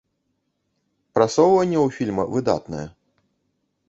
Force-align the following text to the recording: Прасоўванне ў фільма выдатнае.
Прасоўванне 1.19 1.77
ў 1.81 1.87
фільма 1.97 2.23
выдатнае. 2.37 2.87